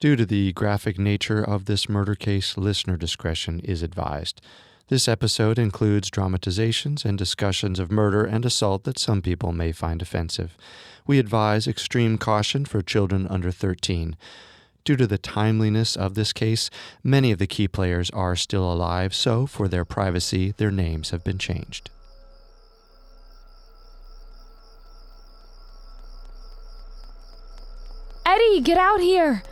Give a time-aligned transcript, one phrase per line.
[0.00, 4.40] Due to the graphic nature of this murder case, listener discretion is advised.
[4.88, 10.00] This episode includes dramatizations and discussions of murder and assault that some people may find
[10.00, 10.56] offensive.
[11.06, 14.16] We advise extreme caution for children under 13.
[14.84, 16.70] Due to the timeliness of this case,
[17.04, 21.22] many of the key players are still alive, so for their privacy, their names have
[21.22, 21.90] been changed.
[28.24, 29.42] Eddie, get out here!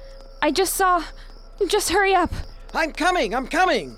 [0.43, 1.05] I just saw.
[1.67, 2.33] Just hurry up.
[2.75, 3.97] I'm coming, I'm coming!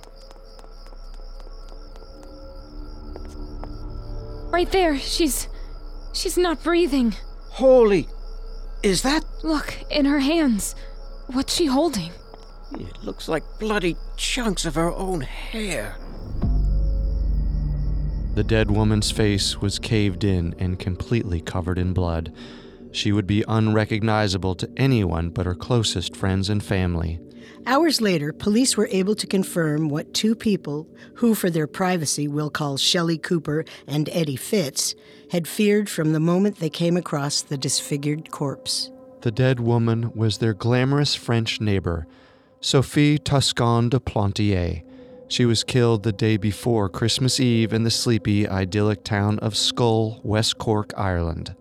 [4.51, 4.99] Right there.
[4.99, 5.49] She's.
[6.13, 7.15] She's not breathing.
[7.51, 8.09] Holy.
[8.83, 9.25] Is that.
[9.43, 10.75] Look, in her hands.
[11.29, 12.11] What's she holding?
[12.73, 15.97] It looks like bloody chunks of her own hair.
[18.35, 22.33] The dead woman's face was caved in and completely covered in blood.
[22.93, 27.21] She would be unrecognizable to anyone but her closest friends and family.
[27.67, 32.51] Hours later, police were able to confirm what two people, who for their privacy we'll
[32.51, 34.95] call Shelley Cooper and Eddie Fitz,
[35.31, 38.91] had feared from the moment they came across the disfigured corpse.
[39.21, 42.07] The dead woman was their glamorous French neighbor,
[42.61, 44.83] Sophie Toscan de Plantier.
[45.29, 50.21] She was killed the day before Christmas Eve in the sleepy, idyllic town of Schull,
[50.25, 51.55] West Cork, Ireland.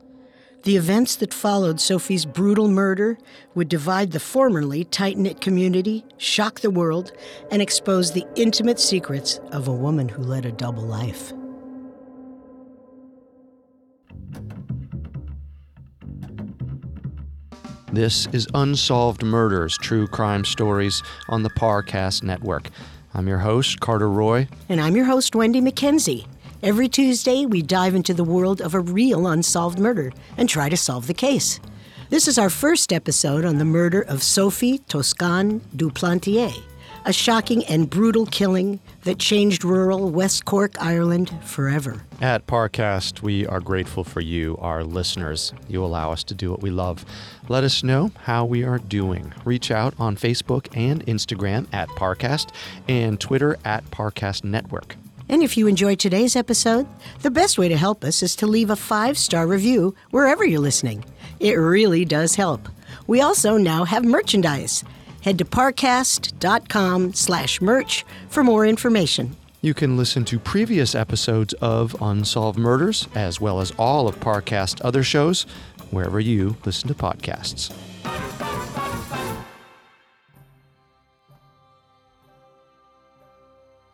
[0.64, 3.18] The events that followed Sophie's brutal murder
[3.56, 7.14] would divide the formerly tight knit community, shock the world,
[7.50, 11.32] and expose the intimate secrets of a woman who led a double life.
[17.94, 22.70] This is Unsolved Murders True Crime Stories on the Parcast Network.
[23.14, 24.50] I'm your host, Carter Roy.
[24.68, 26.28] And I'm your host, Wendy McKenzie.
[26.62, 30.76] Every Tuesday, we dive into the world of a real unsolved murder and try to
[30.76, 31.58] solve the case.
[32.10, 36.54] This is our first episode on the murder of Sophie Toscan du Plantier,
[37.06, 42.04] a shocking and brutal killing that changed rural West Cork, Ireland forever.
[42.20, 45.54] At Parcast, we are grateful for you, our listeners.
[45.70, 47.06] You allow us to do what we love.
[47.48, 49.32] Let us know how we are doing.
[49.46, 52.50] Reach out on Facebook and Instagram at Parcast
[52.90, 54.98] and Twitter at Parcast Network.
[55.30, 56.88] And if you enjoyed today's episode,
[57.22, 60.60] the best way to help us is to leave a five star review wherever you're
[60.60, 61.06] listening.
[61.40, 62.68] It really does help.
[63.08, 64.84] We also now have merchandise.
[65.22, 69.36] Head to parcast.com slash merch for more information.
[69.62, 74.80] You can listen to previous episodes of Unsolved Murders, as well as all of Parcast
[74.86, 75.44] other shows,
[75.92, 77.70] wherever you listen to podcasts.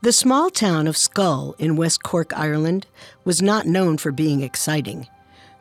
[0.06, 2.86] The small town of Schull in West Cork, Ireland,
[3.24, 5.08] was not known for being exciting.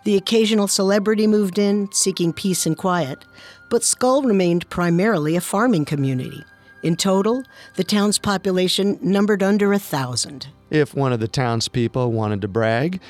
[0.05, 3.25] The occasional celebrity moved in, seeking peace and quiet,
[3.71, 6.45] but Schull remained primarily a farming community.
[6.83, 7.43] In total,
[7.77, 10.49] the town's population numbered under a thousand.
[10.69, 13.01] If one of the townspeople wanted to brag,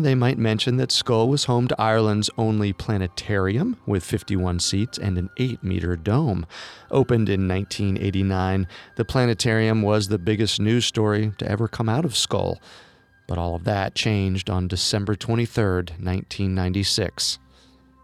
[0.00, 5.18] they might mention that Schull was home to Ireland's only planetarium with 51 seats and
[5.18, 6.46] an 8 meter dome.
[6.90, 8.66] Opened in 1989,
[8.96, 12.58] the planetarium was the biggest news story to ever come out of Schull.
[13.26, 17.38] But all of that changed on December 23, 1996.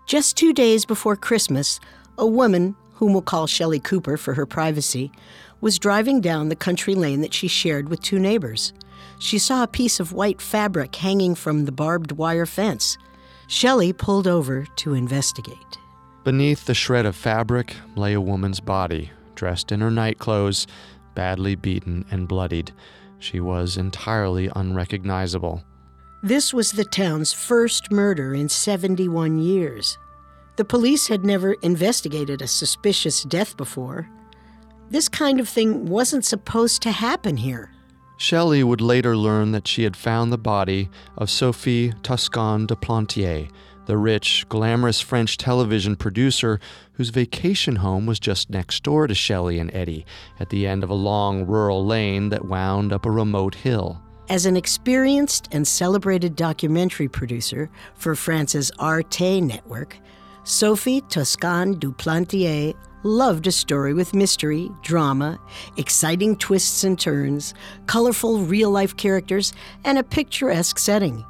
[0.06, 1.81] Just two days before Christmas,
[2.16, 5.12] a woman, whom we'll call Shelley Cooper for her privacy,
[5.60, 8.72] was driving down the country lane that she shared with two neighbors.
[9.19, 12.97] She saw a piece of white fabric hanging from the barbed wire fence.
[13.47, 15.79] Shelley pulled over to investigate.
[16.25, 20.67] Beneath the shred of fabric lay a woman's body, dressed in her nightclothes,
[21.15, 22.73] badly beaten and bloodied.
[23.19, 25.65] She was entirely unrecognizable.
[26.23, 29.99] This was the town's first murder in 71 years.
[30.56, 34.09] The police had never investigated a suspicious death before.
[34.91, 37.71] This kind of thing wasn't supposed to happen here.
[38.19, 43.49] Shelley would later learn that she had found the body of Sophie Toscan de Plantier,
[43.87, 46.59] the rich, glamorous French television producer
[46.95, 50.05] whose vacation home was just next door to Shelley and Eddie,
[50.41, 54.03] at the end of a long rural lane that wound up a remote hill.
[54.29, 59.97] As an experienced and celebrated documentary producer for France's Arte network,
[60.43, 65.39] Sophie Toscan du Plantier loved a story with mystery, drama,
[65.77, 67.55] exciting twists and turns,
[67.87, 69.53] colorful real life characters,
[69.85, 71.25] and a picturesque setting.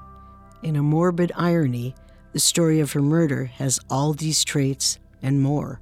[0.62, 1.94] In a morbid irony,
[2.32, 5.80] the story of her murder has all these traits and more.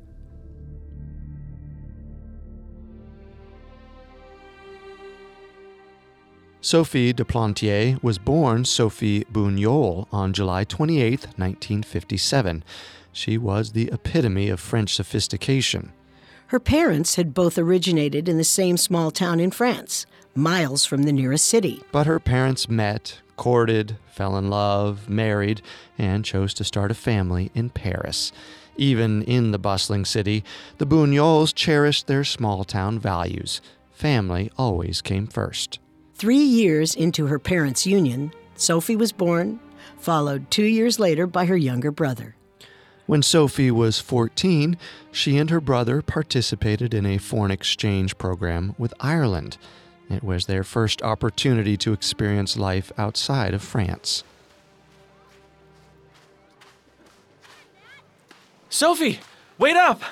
[6.67, 12.65] Sophie de Plantier was born Sophie Bugnol on July 28, 1957.
[13.17, 15.95] She was the epitome of French sophistication.
[16.49, 20.05] Her parents had both originated in the same small town in France,
[20.35, 21.83] miles from the nearest city.
[21.93, 25.63] But her parents met, courted, fell in love, married,
[25.97, 28.33] and chose to start a family in Paris.
[28.77, 30.45] Even in the bustling city,
[30.77, 33.63] the Bugnols cherished their small town values.
[33.93, 35.79] Family always came first.
[36.15, 39.59] Three years into her parents' union, Sophie was born,
[39.97, 42.37] followed two years later by her younger brother.
[43.07, 44.77] When Sophie was 14,
[45.13, 49.59] she and her brother participated in a foreign exchange program with Ireland.
[50.11, 54.25] It was their first opportunity to experience life outside of France.
[58.69, 59.21] Sophie,
[59.57, 60.03] wait up!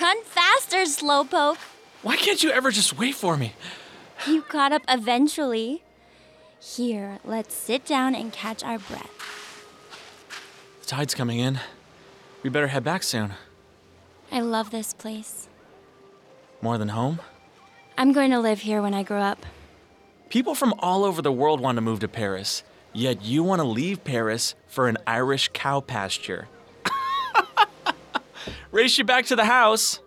[0.00, 1.56] Run faster, Slowpoke.
[2.02, 3.54] Why can't you ever just wait for me?
[4.26, 5.82] You caught up eventually.
[6.60, 9.10] Here, let's sit down and catch our breath.
[10.80, 11.58] The tide's coming in.
[12.42, 13.34] We better head back soon.
[14.30, 15.48] I love this place.
[16.60, 17.20] More than home?
[17.96, 19.44] I'm going to live here when I grow up.
[20.28, 22.62] People from all over the world want to move to Paris,
[22.92, 26.48] yet you want to leave Paris for an Irish cow pasture.
[28.72, 30.00] Race you back to the house.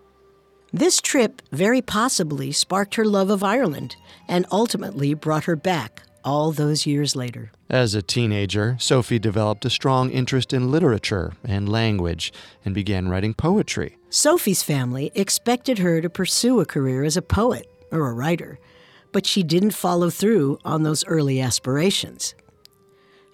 [0.72, 3.96] This trip very possibly sparked her love of Ireland
[4.28, 7.52] and ultimately brought her back all those years later.
[7.70, 12.32] As a teenager, Sophie developed a strong interest in literature and language
[12.64, 13.96] and began writing poetry.
[14.10, 18.58] Sophie's family expected her to pursue a career as a poet or a writer,
[19.12, 22.34] but she didn't follow through on those early aspirations.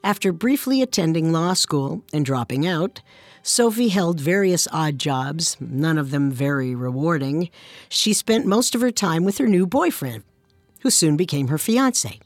[0.04, 3.00] After briefly attending law school and dropping out,
[3.42, 7.50] Sophie held various odd jobs, none of them very rewarding.
[7.88, 10.24] She spent most of her time with her new boyfriend,
[10.80, 12.18] who soon became her fiance.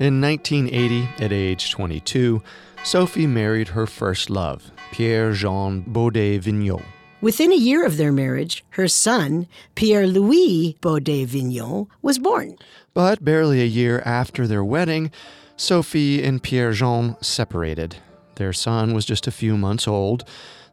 [0.00, 2.40] In 1980, at age 22,
[2.84, 6.84] Sophie married her first love, Pierre Jean Baudet Vignon.
[7.20, 12.56] Within a year of their marriage, her son, Pierre Louis Baudet Vignon, was born.
[12.94, 15.10] But barely a year after their wedding,
[15.56, 17.96] Sophie and Pierre Jean separated.
[18.36, 20.24] Their son was just a few months old.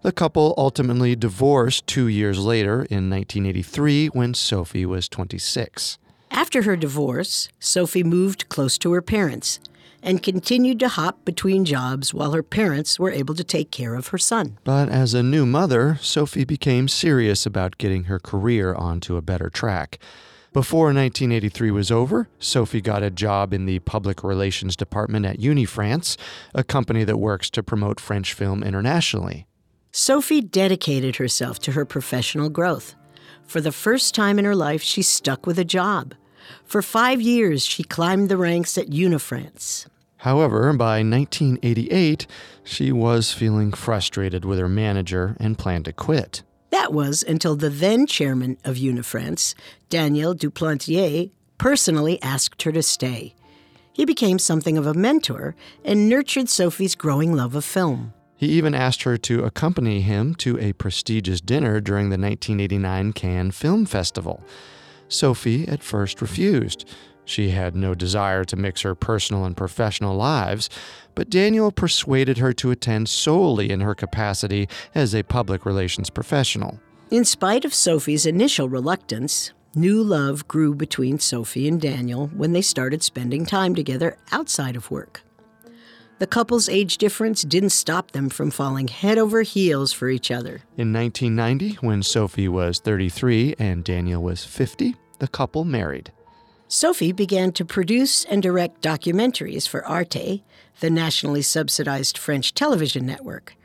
[0.03, 5.97] The couple ultimately divorced two years later in 1983 when Sophie was 26.
[6.35, 9.61] After her divorce, Sophie moved close to her parents
[10.03, 14.09] and continued to hop between jobs while her parents were able to take care of
[14.09, 14.57] her son.
[14.65, 19.49] But as a new mother, Sophie became serious about getting her career onto a better
[19.49, 19.97] track.
[20.51, 26.17] Before 1983 was over, Sophie got a job in the public relations department at Unifrance,
[26.53, 29.47] a company that works to promote French film internationally.
[29.93, 32.93] Sophie dedicated herself to her professional growth.
[33.47, 36.13] For the first time in her life, she stuck with a job.
[36.65, 39.87] For five years, she climbed the ranks at Unifrance.
[40.17, 42.25] However, by 1988,
[42.63, 46.41] she was feeling frustrated with her manager and planned to quit.
[46.71, 49.53] That was until the then chairman of Unifrance,
[49.89, 53.35] Daniel du Plantier, personally asked her to stay.
[53.93, 55.55] He became something of a mentor
[55.85, 58.13] and nurtured Sophie's growing love of film.
[58.35, 63.51] He even asked her to accompany him to a prestigious dinner during the 1989 Cannes
[63.51, 64.43] Film Festival.
[65.15, 66.87] Sophie at first refused.
[67.25, 70.69] She had no desire to mix her personal and professional lives,
[71.15, 76.79] but Daniel persuaded her to attend solely in her capacity as a public relations professional.
[77.09, 82.61] In spite of Sophie's initial reluctance, new love grew between Sophie and Daniel when they
[82.61, 85.21] started spending time together outside of work.
[86.17, 90.61] The couple's age difference didn't stop them from falling head over heels for each other.
[90.77, 96.11] In 1990, when Sophie was 33 and Daniel was 50, the couple married.
[96.67, 100.43] Sophie began to produce and direct documentaries for Arte,
[100.79, 103.55] the nationally subsidized French television network.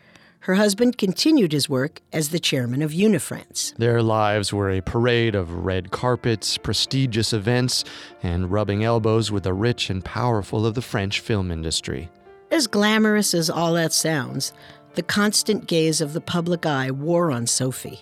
[0.45, 3.75] Her husband continued his work as the chairman of Unifrance.
[3.77, 7.85] Their lives were a parade of red carpets, prestigious events,
[8.23, 12.09] and rubbing elbows with the rich and powerful of the French film industry.
[12.51, 14.53] As glamorous as all that sounds,
[14.95, 18.01] the constant gaze of the public eye wore on Sophie.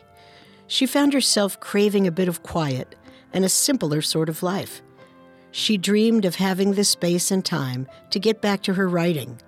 [0.69, 2.95] She found herself craving a bit of quiet
[3.33, 4.83] and a simpler sort of life.
[5.51, 9.41] She dreamed of having the space and time to get back to her writing.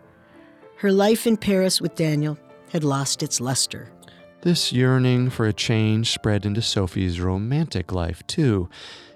[0.77, 2.39] Her life in Paris with Daniel
[2.71, 3.93] had lost its luster.
[4.43, 8.71] This yearning for a change spread into Sophie's romantic life, too.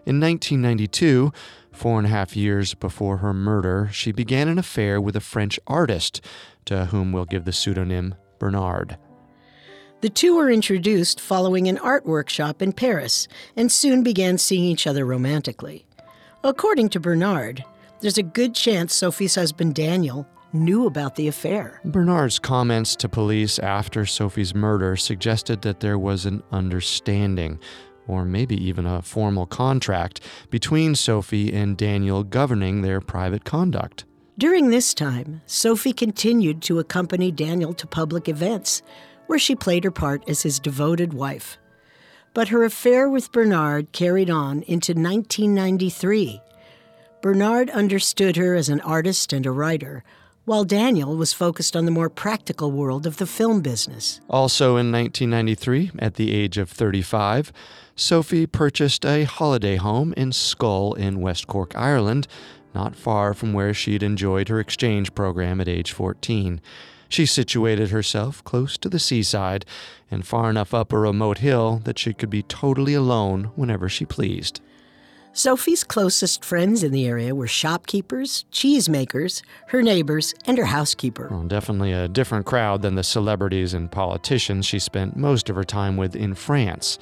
[0.05, 1.33] In 1992,
[1.73, 5.59] four and a half years before her murder, she began an affair with a French
[5.67, 6.21] artist,
[6.67, 8.99] to whom we'll give the pseudonym Bernard.
[10.05, 14.87] The two were introduced following an art workshop in Paris and soon began seeing each
[14.87, 15.87] other romantically.
[16.43, 17.65] According to Bernard,
[18.01, 21.81] there's a good chance Sophie's husband Daniel knew about the affair.
[21.87, 27.59] Bernard's comments to police after Sophie's murder suggested that there was an understanding,
[28.07, 30.21] or maybe even a formal contract,
[30.51, 34.05] between Sophie and Daniel governing their private conduct.
[34.37, 38.83] During this time, Sophie continued to accompany Daniel to public events,
[39.27, 41.59] where she played her part as his devoted wife.
[42.35, 46.41] But her affair with Bernard carried on into 1993.
[47.23, 50.05] Bernard understood her as an artist and a writer,
[50.45, 54.21] while Daniel was focused on the more practical world of the film business.
[54.29, 57.53] Also in 1993, at the age of 35,
[57.97, 62.27] Sophie purchased a holiday home in Schull in West Cork, Ireland,
[62.75, 66.61] not far from where she'd enjoyed her exchange program at age 14.
[67.15, 69.65] She situated herself close to the seaside
[70.11, 74.05] and far enough up a remote hill that she could be totally alone whenever she
[74.05, 74.61] pleased.
[75.33, 81.29] Sophie's closest friends in the area were shopkeepers, cheesemakers, her neighbors, and her housekeeper.
[81.31, 85.63] Well, definitely a different crowd than the celebrities and politicians she spent most of her
[85.63, 86.99] time with in France.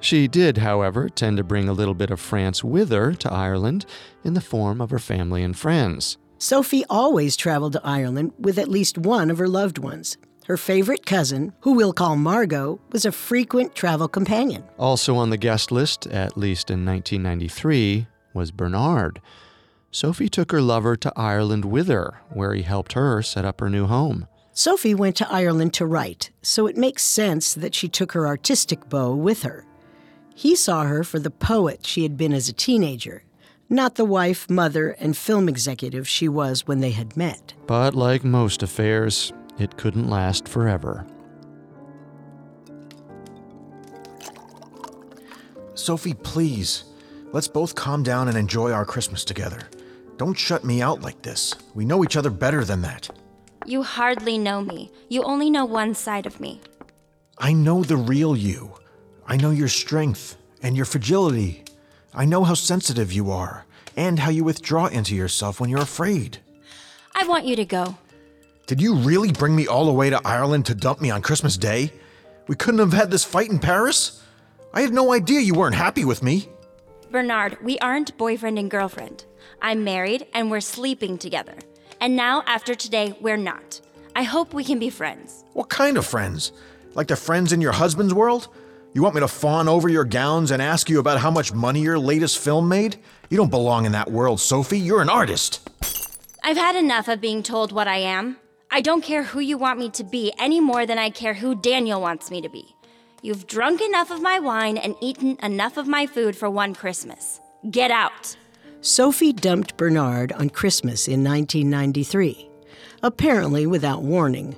[0.00, 3.86] She did, however, tend to bring a little bit of France with her to Ireland
[4.24, 6.18] in the form of her family and friends.
[6.44, 10.18] Sophie always traveled to Ireland with at least one of her loved ones.
[10.44, 14.62] Her favorite cousin, who we'll call Margot, was a frequent travel companion.
[14.78, 19.22] Also on the guest list, at least in 1993, was Bernard.
[19.90, 23.70] Sophie took her lover to Ireland with her, where he helped her set up her
[23.70, 24.28] new home.
[24.52, 28.90] Sophie went to Ireland to write, so it makes sense that she took her artistic
[28.90, 29.64] beau with her.
[30.34, 33.23] He saw her for the poet she had been as a teenager,
[33.68, 37.54] not the wife, mother, and film executive she was when they had met.
[37.66, 41.06] But like most affairs, it couldn't last forever.
[45.74, 46.84] Sophie, please.
[47.32, 49.60] Let's both calm down and enjoy our Christmas together.
[50.18, 51.54] Don't shut me out like this.
[51.74, 53.10] We know each other better than that.
[53.66, 54.92] You hardly know me.
[55.08, 56.60] You only know one side of me.
[57.38, 58.72] I know the real you.
[59.26, 61.63] I know your strength and your fragility.
[62.16, 63.64] I know how sensitive you are
[63.96, 66.38] and how you withdraw into yourself when you're afraid.
[67.14, 67.96] I want you to go.
[68.66, 71.56] Did you really bring me all the way to Ireland to dump me on Christmas
[71.56, 71.92] Day?
[72.46, 74.22] We couldn't have had this fight in Paris?
[74.72, 76.48] I had no idea you weren't happy with me.
[77.10, 79.24] Bernard, we aren't boyfriend and girlfriend.
[79.60, 81.54] I'm married and we're sleeping together.
[82.00, 83.80] And now, after today, we're not.
[84.16, 85.44] I hope we can be friends.
[85.52, 86.52] What kind of friends?
[86.94, 88.48] Like the friends in your husband's world?
[88.94, 91.80] You want me to fawn over your gowns and ask you about how much money
[91.80, 92.96] your latest film made?
[93.28, 94.78] You don't belong in that world, Sophie.
[94.78, 95.68] You're an artist.
[96.44, 98.36] I've had enough of being told what I am.
[98.70, 101.56] I don't care who you want me to be any more than I care who
[101.56, 102.76] Daniel wants me to be.
[103.20, 107.40] You've drunk enough of my wine and eaten enough of my food for one Christmas.
[107.72, 108.36] Get out.
[108.80, 112.48] Sophie dumped Bernard on Christmas in 1993,
[113.02, 114.54] apparently without warning.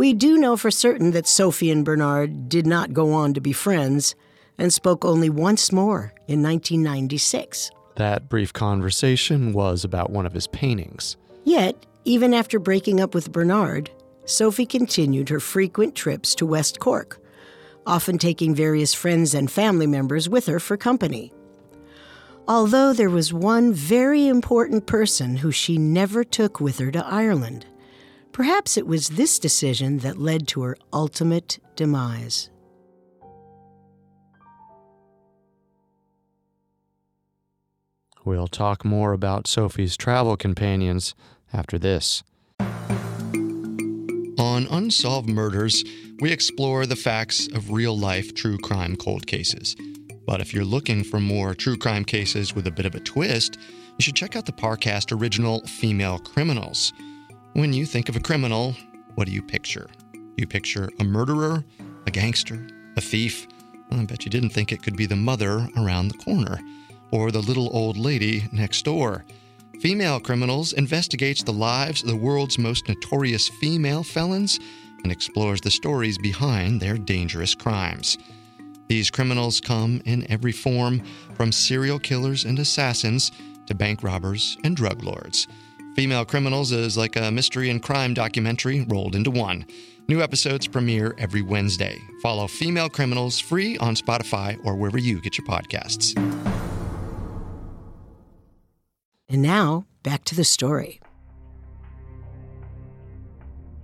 [0.00, 3.52] We do know for certain that Sophie and Bernard did not go on to be
[3.52, 4.14] friends
[4.56, 7.70] and spoke only once more in 1996.
[7.96, 11.18] That brief conversation was about one of his paintings.
[11.44, 13.90] Yet, even after breaking up with Bernard,
[14.24, 17.22] Sophie continued her frequent trips to West Cork,
[17.86, 21.30] often taking various friends and family members with her for company.
[22.48, 27.66] Although there was one very important person who she never took with her to Ireland.
[28.32, 32.50] Perhaps it was this decision that led to her ultimate demise.
[38.24, 41.14] We'll talk more about Sophie's travel companions
[41.52, 42.22] after this.
[44.38, 45.82] On Unsolved Murders,
[46.20, 49.74] we explore the facts of real life true crime cold cases.
[50.26, 53.58] But if you're looking for more true crime cases with a bit of a twist,
[53.98, 56.92] you should check out the Parcast original Female Criminals.
[57.54, 58.76] When you think of a criminal,
[59.16, 59.88] what do you picture?
[60.36, 61.64] You picture a murderer,
[62.06, 63.48] a gangster, a thief.
[63.90, 66.60] I bet you didn't think it could be the mother around the corner
[67.10, 69.24] or the little old lady next door.
[69.80, 74.60] Female Criminals investigates the lives of the world's most notorious female felons
[75.02, 78.16] and explores the stories behind their dangerous crimes.
[78.86, 81.02] These criminals come in every form,
[81.34, 83.32] from serial killers and assassins
[83.66, 85.48] to bank robbers and drug lords.
[85.96, 89.66] Female Criminals is like a mystery and crime documentary rolled into one.
[90.08, 91.98] New episodes premiere every Wednesday.
[92.22, 96.16] Follow Female Criminals free on Spotify or wherever you get your podcasts.
[99.28, 101.00] And now, back to the story.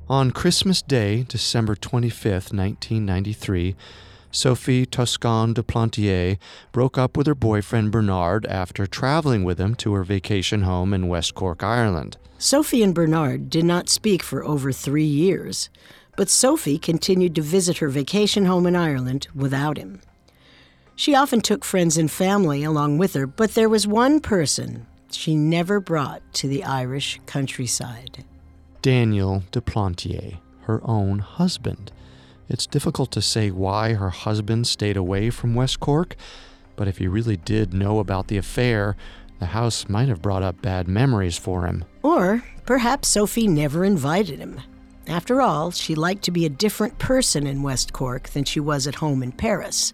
[0.09, 3.75] On Christmas Day, December 25th, 1993,
[4.37, 6.37] Sophie Toscan de Plantier
[6.71, 11.09] broke up with her boyfriend Bernard after traveling with him to her vacation home in
[11.09, 12.19] West Cork, Ireland.
[12.37, 15.71] Sophie and Bernard did not speak for over three years,
[16.19, 20.03] but Sophie continued to visit her vacation home in Ireland without him.
[20.97, 25.35] She often took friends and family along with her, but there was one person she
[25.35, 28.23] never brought to the Irish countryside.
[28.83, 31.91] Daniel de Plantier, her own husband.
[32.49, 36.17] It's difficult to say why her husband stayed away from West Cork,
[36.77, 38.97] but if he really did know about the affair,
[39.39, 41.85] the house might have brought up bad memories for him.
[42.03, 44.61] Or perhaps Sophie never invited him.
[45.09, 48.87] After all, she liked to be a different person in West Cork than she was
[48.87, 49.93] at home in Paris.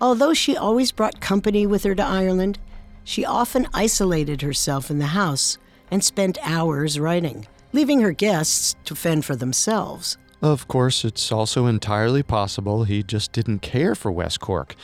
[0.00, 2.58] Although she always brought company with her to Ireland,
[3.04, 5.58] she often isolated herself in the house
[5.90, 10.18] and spent hours writing, leaving her guests to fend for themselves.
[10.40, 14.76] Of course, it's also entirely possible he just didn't care for West Cork.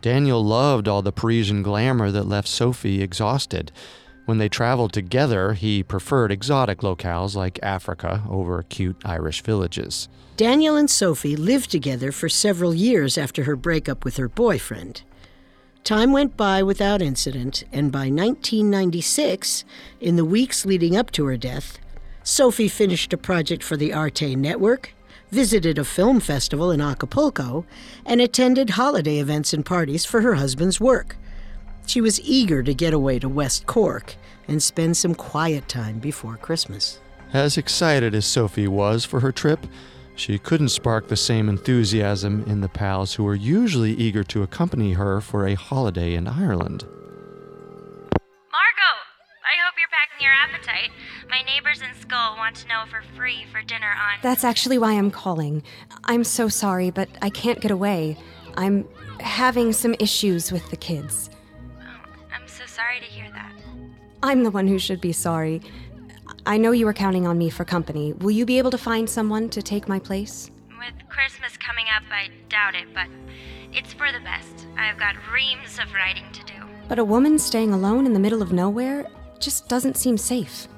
[0.00, 3.70] Daniel loved all the Parisian glamour that left Sophie exhausted.
[4.24, 10.08] When they traveled together, he preferred exotic locales like Africa over cute Irish villages.
[10.38, 15.02] Daniel and Sophie lived together for several years after her breakup with her boyfriend.
[15.84, 19.66] Time went by without incident, and by 1996,
[20.00, 21.78] in the weeks leading up to her death,
[22.26, 24.94] Sophie finished a project for the Arte Network,
[25.30, 27.66] visited a film festival in Acapulco,
[28.06, 31.16] and attended holiday events and parties for her husband's work.
[31.86, 34.14] She was eager to get away to West Cork
[34.48, 36.98] and spend some quiet time before Christmas.
[37.34, 39.66] As excited as Sophie was for her trip,
[40.14, 44.94] she couldn't spark the same enthusiasm in the pals who were usually eager to accompany
[44.94, 46.84] her for a holiday in Ireland.
[48.50, 49.03] Margot,
[49.44, 50.90] I hope you're packing your appetite.
[51.28, 54.14] My neighbors in Schull want to know if we're free for dinner on.
[54.22, 55.62] That's actually why I'm calling.
[56.04, 58.16] I'm so sorry, but I can't get away.
[58.56, 58.88] I'm
[59.20, 61.28] having some issues with the kids.
[61.78, 61.82] Oh,
[62.32, 63.52] I'm so sorry to hear that.
[64.22, 65.60] I'm the one who should be sorry.
[66.46, 68.14] I know you were counting on me for company.
[68.14, 70.50] Will you be able to find someone to take my place?
[70.78, 73.08] With Christmas coming up, I doubt it, but
[73.74, 74.66] it's for the best.
[74.78, 76.54] I've got reams of writing to do.
[76.88, 79.06] But a woman staying alone in the middle of nowhere
[79.44, 80.68] just doesn't seem safe.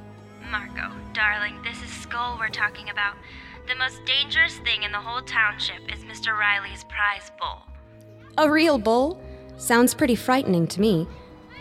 [0.51, 3.15] Margot, darling, this is Schull we're talking about.
[3.69, 6.37] The most dangerous thing in the whole township is Mr.
[6.37, 7.63] Riley's prize bull.
[8.39, 9.23] A real bull?
[9.57, 11.07] Sounds pretty frightening to me.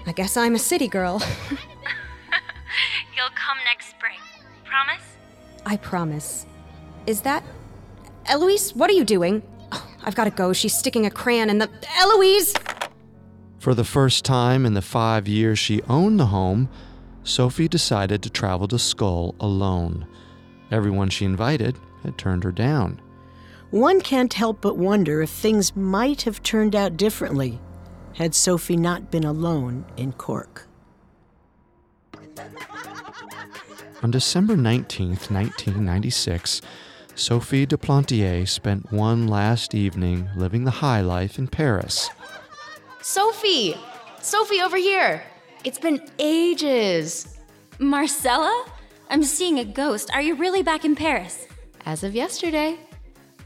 [0.08, 1.22] I guess I'm a city girl.
[3.16, 4.20] You'll come next spring.
[4.66, 5.04] Promise?
[5.66, 6.46] I promise.
[7.08, 7.44] Is that.
[8.26, 9.44] Eloise, what are you doing?
[9.72, 10.54] Oh, I've gotta go.
[10.54, 11.70] She's sticking a crayon in the.
[11.98, 12.54] Eloise!
[13.60, 16.70] For the first time in the five years she owned the home,
[17.26, 20.08] Sophie decided to travel to Schull alone.
[20.72, 23.02] Everyone she invited had turned her down.
[23.72, 27.60] One can't help but wonder if things might have turned out differently
[28.14, 30.68] had Sophie not been alone in Cork.
[34.04, 36.62] On December 19th, 1996,
[37.16, 42.10] Sophie de Plantier spent one last evening living the high life in Paris.
[43.02, 43.76] Sophie!
[44.22, 45.24] Sophie, over here!
[45.66, 47.40] It's been ages.
[47.80, 48.68] Marcella?
[49.10, 50.12] I'm seeing a ghost.
[50.14, 51.48] Are you really back in Paris?
[51.88, 52.78] As of yesterday,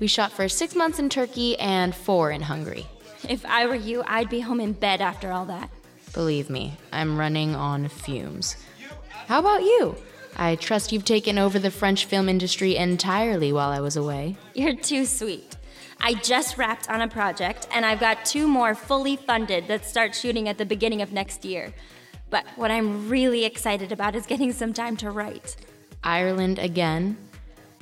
[0.01, 2.86] we shot for six months in Turkey and four in Hungary.
[3.29, 5.69] If I were you, I'd be home in bed after all that.
[6.12, 8.58] Believe me, I'm running on fumes.
[9.27, 9.95] How about you?
[10.36, 14.36] I trust you've taken over the French film industry entirely while I was away.
[14.53, 15.55] You're too sweet.
[16.01, 20.13] I just wrapped on a project, and I've got two more fully funded that start
[20.13, 21.73] shooting at the beginning of next year.
[22.29, 25.55] But what I'm really excited about is getting some time to write.
[26.03, 27.17] Ireland again?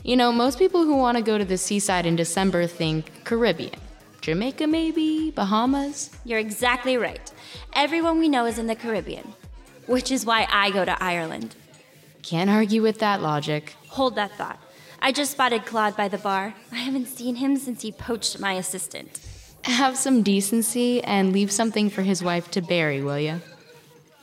[0.03, 3.79] You know, most people who want to go to the seaside in December think Caribbean.
[4.21, 5.31] Jamaica, maybe?
[5.31, 6.11] Bahamas?
[6.25, 7.31] You're exactly right.
[7.73, 9.33] Everyone we know is in the Caribbean,
[9.85, 11.55] which is why I go to Ireland.
[12.23, 13.75] Can't argue with that logic.
[13.89, 14.59] Hold that thought.
[15.01, 16.53] I just spotted Claude by the bar.
[16.71, 19.19] I haven't seen him since he poached my assistant.
[19.63, 23.41] Have some decency and leave something for his wife to bury, will you?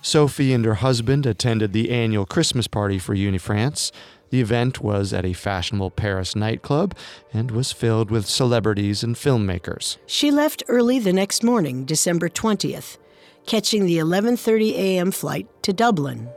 [0.04, 3.90] Sophie and her husband attended the annual Christmas party for Unifrance.
[4.28, 6.94] The event was at a fashionable Paris nightclub
[7.32, 9.96] and was filled with celebrities and filmmakers.
[10.06, 12.98] She left early the next morning, December 20th,
[13.46, 15.10] catching the 11:30 a.m.
[15.10, 16.28] flight to Dublin.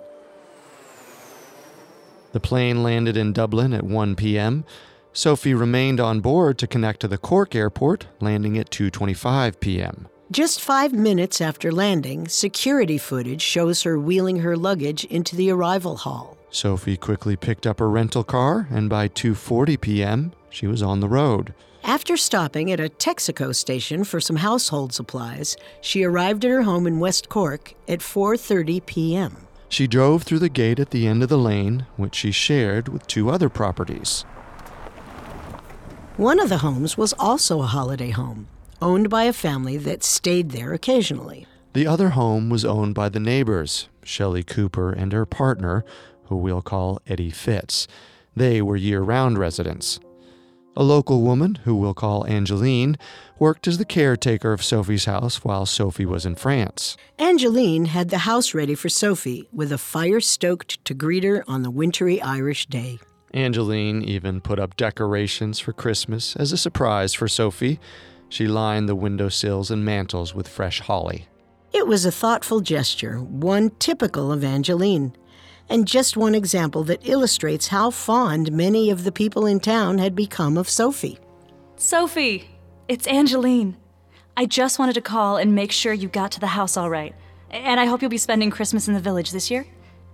[2.32, 4.64] The plane landed in Dublin at 1 p.m.
[5.12, 10.08] Sophie remained on board to connect to the Cork airport, landing at 2:25 p.m.
[10.30, 15.96] Just 5 minutes after landing, security footage shows her wheeling her luggage into the arrival
[15.96, 16.38] hall.
[16.50, 21.08] Sophie quickly picked up her rental car, and by 2:40 p.m., she was on the
[21.08, 21.54] road.
[21.82, 26.88] After stopping at a Texaco station for some household supplies, she arrived at her home
[26.88, 29.48] in West Cork at 4:30 p.m.
[29.70, 33.08] She drove through the gate at the end of the lane, which she shared with
[33.08, 34.26] two other properties.
[36.18, 38.48] One of the homes was also a holiday home,
[38.82, 41.46] owned by a family that stayed there occasionally.
[41.74, 45.84] The other home was owned by the neighbors, Shelley Cooper and her partner,
[46.26, 47.88] who we'll call Eddie Fitz.
[48.36, 50.00] They were year round residents.
[50.76, 52.98] A local woman, who we'll call Angeline,
[53.40, 56.96] worked as the caretaker of Sophie's house while Sophie was in France.
[57.18, 61.64] Angeline had the house ready for Sophie with a fire stoked to greet her on
[61.64, 63.00] the wintry Irish day.
[63.34, 67.80] Angeline even put up decorations for Christmas as a surprise for Sophie.
[68.30, 71.28] She lined the window sills and mantels with fresh holly.
[71.74, 75.16] It was a thoughtful gesture, one typical of Angeline,
[75.70, 80.16] and just one example that illustrates how fond many of the people in town had
[80.16, 81.20] become of Sophie.
[81.76, 82.50] Sophie,
[82.88, 83.78] it's Angeline.
[84.36, 87.14] I just wanted to call and make sure you got to the house all right.
[87.50, 89.66] And I hope you'll be spending Christmas in the village this year.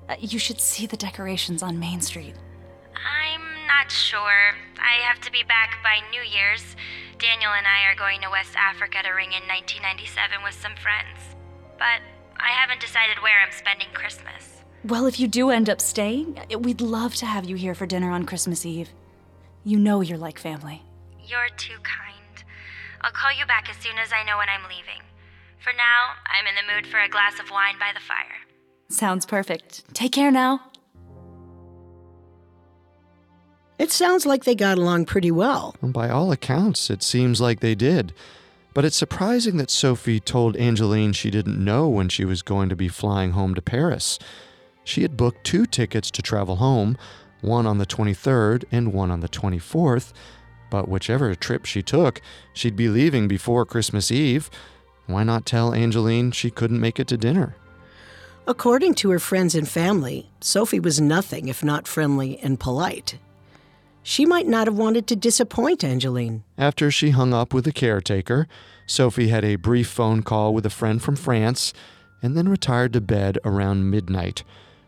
[0.08, 2.36] Uh, you should see the decorations on Main Street.
[2.96, 4.56] I'm not sure.
[4.80, 6.76] I have to be back by New Year's.
[7.20, 11.36] Daniel and I are going to West Africa to ring in 1997 with some friends.
[11.78, 12.02] But
[12.38, 14.62] I haven't decided where I'm spending Christmas.
[14.86, 18.12] Well, if you do end up staying, we'd love to have you here for dinner
[18.12, 18.90] on Christmas Eve.
[19.64, 20.84] You know you're like family.
[21.26, 22.44] You're too kind.
[23.02, 25.02] I'll call you back as soon as I know when I'm leaving.
[25.64, 28.44] For now, I'm in the mood for a glass of wine by the fire.
[28.90, 29.84] Sounds perfect.
[29.94, 30.60] Take care now.
[33.80, 35.76] It sounds like they got along pretty well.
[35.82, 38.14] By all accounts, it seems like they did.
[38.74, 42.76] But it's surprising that Sophie told Angeline she didn't know when she was going to
[42.76, 44.18] be flying home to Paris.
[44.84, 46.98] She had booked two tickets to travel home,
[47.42, 50.14] one on the 23rd and one on the 24th,
[50.70, 52.22] but whichever trip she took,
[52.54, 54.50] she'd be leaving before Christmas Eve.
[55.06, 57.56] Why not tell Angeline she couldn't make it to dinner?
[58.48, 63.18] According to her friends and family, Sophie was nothing if not friendly and polite.
[64.04, 66.44] She might not have wanted to disappoint Angeline.
[66.58, 68.48] After she hung up with the caretaker,
[68.86, 71.74] Sophie had a brief phone call with a friend from France
[72.22, 74.44] and then retired to bed around midnight.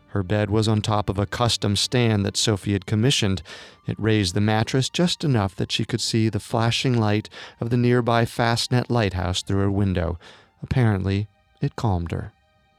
[0.08, 3.42] Her bed was on top of a custom stand that Sophie had commissioned.
[3.86, 7.28] It raised the mattress just enough that she could see the flashing light
[7.60, 10.18] of the nearby Fastnet lighthouse through her window.
[10.62, 11.28] Apparently,
[11.60, 12.32] it calmed her.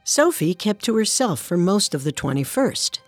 [0.04, 2.98] Sophie kept to herself for most of the 21st.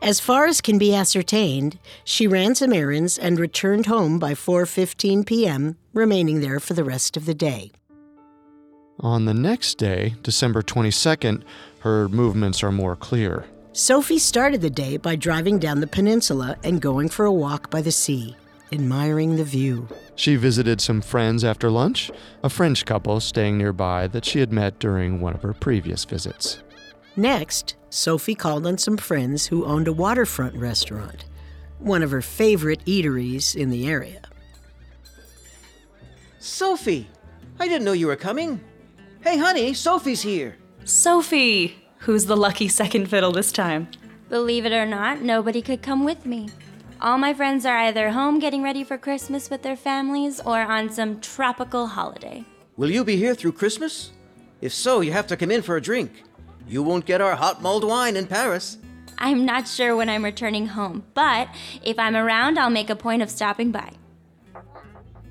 [0.00, 5.26] As far as can be ascertained, she ran some errands and returned home by 4:15
[5.26, 7.72] p.m., remaining there for the rest of the day.
[9.00, 11.42] On the next day, December 22nd,
[11.80, 13.44] her movements are more clear.
[13.72, 17.80] Sophie started the day by driving down the peninsula and going for a walk by
[17.80, 18.36] the sea,
[18.72, 19.86] admiring the view.
[20.16, 22.10] She visited some friends after lunch,
[22.42, 26.60] a French couple staying nearby that she had met during one of her previous visits.
[27.14, 31.24] Next, Sophie called on some friends who owned a waterfront restaurant,
[31.78, 34.20] one of her favorite eateries in the area.
[36.38, 37.08] Sophie,
[37.58, 38.60] I didn't know you were coming.
[39.20, 40.56] Hey, honey, Sophie's here.
[40.84, 41.76] Sophie!
[42.00, 43.88] Who's the lucky second fiddle this time?
[44.28, 46.48] Believe it or not, nobody could come with me.
[47.00, 50.90] All my friends are either home getting ready for Christmas with their families or on
[50.90, 52.44] some tropical holiday.
[52.76, 54.12] Will you be here through Christmas?
[54.60, 56.22] If so, you have to come in for a drink.
[56.68, 58.78] You won't get our hot mulled wine in Paris.
[59.16, 61.48] I'm not sure when I'm returning home, but
[61.82, 63.92] if I'm around, I'll make a point of stopping by.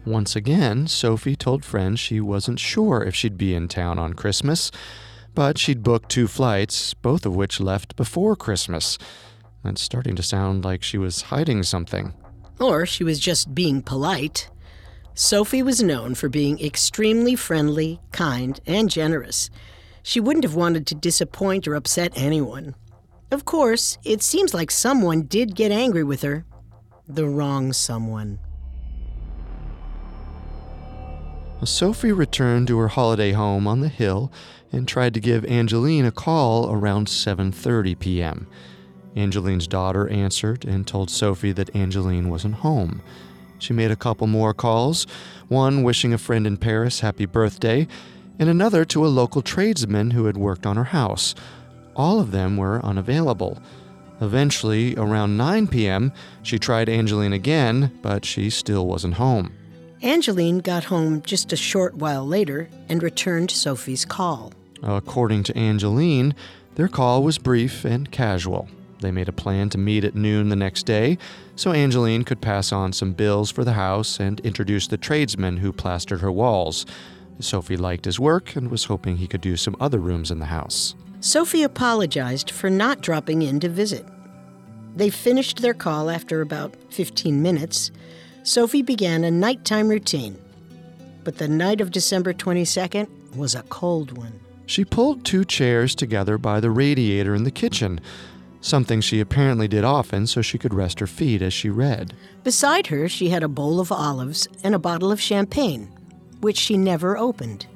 [0.06, 4.71] Once again, Sophie told friends she wasn't sure if she'd be in town on Christmas,
[5.36, 8.97] but she'd booked two flights, both of which left before Christmas.
[9.63, 12.13] It's starting to sound like she was hiding something.
[12.60, 14.50] Or she was just being polite.
[15.13, 19.50] Sophie was known for being extremely friendly, kind, and generous.
[20.08, 22.76] She wouldn't have wanted to disappoint or upset anyone.
[23.30, 26.46] Of course, it seems like someone did get angry with her.
[27.10, 28.39] The wrong someone.
[31.65, 34.32] Sophie returned to her holiday home on the hill
[34.72, 38.48] and tried to give Angeline a call around 7:30 p.m.
[39.17, 43.02] Angeline's daughter answered and told Sophie that Angeline wasn't home.
[43.60, 45.06] She made a couple more calls,
[45.50, 47.89] one wishing a friend in Paris happy birthday,
[48.39, 51.36] and another to a local tradesman who had worked on her house.
[51.95, 53.60] All of them were unavailable.
[54.21, 56.12] Eventually, around 9 p.m.,
[56.43, 59.54] she tried Angeline again, but she still wasn't home.
[60.02, 64.54] Angeline got home just a short while later and returned Sophie's call.
[64.84, 66.36] According to Angeline,
[66.76, 68.69] their call was brief and casual.
[69.02, 71.17] They made a plan to meet at noon the next day
[71.56, 75.71] so Angeline could pass on some bills for the house and introduce the tradesman who
[75.73, 76.86] plastered her walls.
[77.39, 80.45] Sophie liked his work and was hoping he could do some other rooms in the
[80.45, 80.95] house.
[81.19, 84.06] Sophie apologized for not dropping in to visit.
[84.95, 87.91] They finished their call after about 15 minutes.
[88.43, 90.38] Sophie began a nighttime routine.
[91.23, 94.39] But the night of December 22nd was a cold one.
[94.65, 98.00] She pulled two chairs together by the radiator in the kitchen,
[98.62, 102.13] something she apparently did often so she could rest her feet as she read.
[102.43, 105.89] Beside her, she had a bowl of olives and a bottle of champagne,
[106.41, 107.67] which she never opened.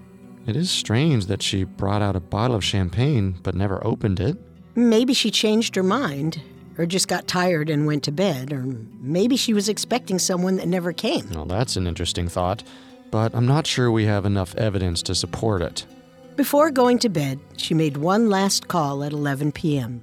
[0.47, 4.37] It is strange that she brought out a bottle of champagne but never opened it.
[4.75, 6.41] Maybe she changed her mind,
[6.77, 8.63] or just got tired and went to bed, or
[8.99, 11.29] maybe she was expecting someone that never came.
[11.29, 12.63] Well, that's an interesting thought,
[13.11, 15.85] but I'm not sure we have enough evidence to support it.
[16.37, 20.01] Before going to bed, she made one last call at 11 p.m.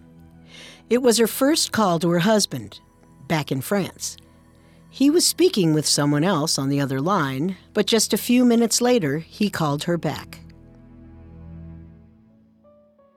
[0.90, 2.80] It was her first call to her husband,
[3.26, 4.16] back in France.
[4.90, 8.80] He was speaking with someone else on the other line, but just a few minutes
[8.80, 10.40] later, he called her back.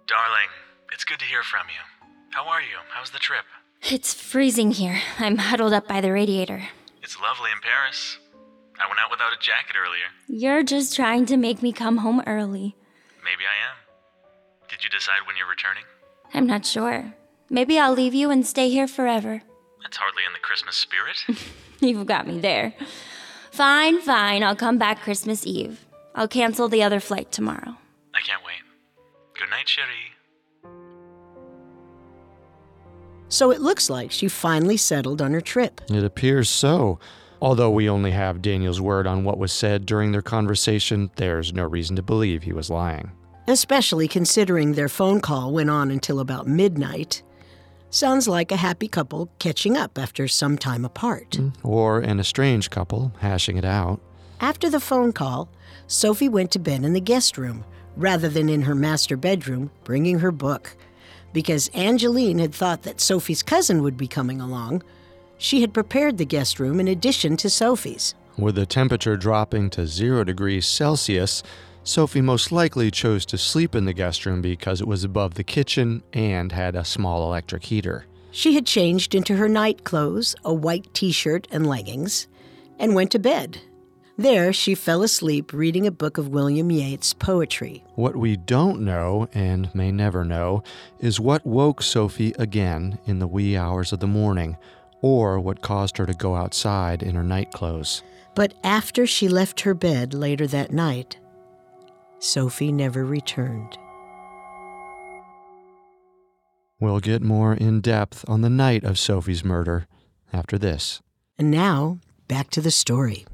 [0.08, 0.50] Darling,
[0.92, 2.16] it's good to hear from you.
[2.32, 2.78] How are you?
[2.90, 3.46] How's the trip?
[3.84, 5.02] It's freezing here.
[5.18, 6.68] I'm huddled up by the radiator.
[7.02, 8.18] It's lovely in Paris.
[8.80, 10.06] I went out without a jacket earlier.
[10.28, 12.76] You're just trying to make me come home early.
[13.24, 13.78] Maybe I am.
[14.70, 15.84] Did you decide when you're returning?
[16.34, 17.14] I'm not sure.
[17.50, 19.42] Maybe I'll leave you and stay here forever.
[19.92, 21.26] That's hardly in the Christmas spirit.
[21.82, 22.74] You've got me there.
[23.52, 24.42] Fine, fine.
[24.42, 25.86] I'll come back Christmas Eve.
[26.16, 27.76] I'll cancel the other flight tomorrow.
[28.16, 28.62] I can't wait.
[29.38, 30.14] Good night, Cherie.
[33.28, 35.82] So it looks like she finally settled on her trip.
[35.90, 36.98] It appears so.
[37.42, 41.66] Although we only have Daniel's word on what was said during their conversation, there's no
[41.66, 43.12] reason to believe he was lying.
[43.50, 47.24] Especially considering their phone call went on until about midnight.
[47.94, 51.32] Sounds like a happy couple catching up after some time apart.
[51.32, 54.00] Mm, or an estranged couple hashing it out.
[54.40, 55.50] After the phone call,
[55.88, 57.66] Sophie went to bed in the guest room
[57.98, 60.78] rather than in her master bedroom, bringing her book.
[61.34, 64.84] Because Angeline had thought that Sophie's cousin would be coming along,
[65.38, 68.16] she had prepared the guest room in addition to Sophie's.
[68.38, 71.44] With the temperature dropping to zero degrees Celsius,
[71.84, 75.44] Sophie most likely chose to sleep in the guest room because it was above the
[75.44, 78.06] kitchen and had a small electric heater.
[78.30, 82.28] She had changed into her night clothes, a white t shirt and leggings,
[82.78, 83.62] and went to bed.
[84.18, 87.84] There, she fell asleep reading a book of William Yeats' poetry.
[87.96, 90.64] What we don't know, and may never know,
[91.00, 94.58] is what woke Sophie again in the wee hours of the morning,
[95.02, 98.04] or what caused her to go outside in her night clothes.
[98.36, 101.18] But after she left her bed later that night,
[102.22, 103.80] Sophie never returned.
[106.80, 109.88] We'll get more in depth on the night of Sophie's murder
[110.32, 111.02] after this.
[111.40, 113.26] And now, back to the story.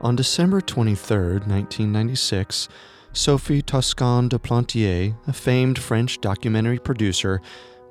[0.00, 2.68] On December 23, 1996,
[3.12, 7.40] Sophie Toscan de Plantier, a famed French documentary producer,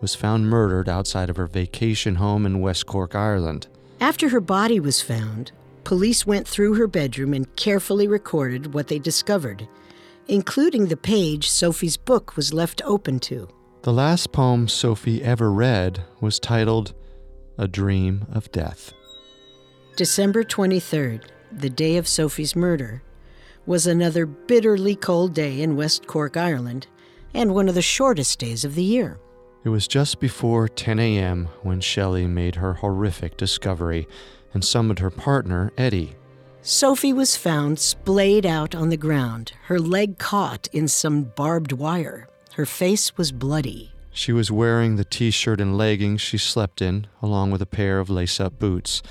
[0.03, 3.67] was found murdered outside of her vacation home in West Cork, Ireland.
[4.01, 5.53] After her body was found,
[5.85, 9.65] police went through her bedroom and carefully recorded what they discovered,
[10.27, 13.47] including the page Sophie's book was left open to.
[13.83, 16.93] The last poem Sophie ever read was titled
[17.57, 18.91] A Dream of Death.
[19.95, 23.01] December 23rd, the day of Sophie's murder,
[23.65, 26.87] was another bitterly cold day in West Cork, Ireland,
[27.33, 29.17] and one of the shortest days of the year.
[29.63, 31.47] It was just before 10 a.m.
[31.61, 34.09] when Shelley made her horrific discovery
[34.53, 36.15] and summoned her partner, Eddie.
[36.61, 42.27] Sophie was found splayed out on the ground, her leg caught in some barbed wire.
[42.55, 43.93] Her face was bloody.
[44.11, 47.99] She was wearing the t shirt and leggings she slept in, along with a pair
[47.99, 49.01] of lace up boots.